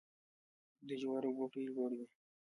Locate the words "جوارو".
1.01-1.29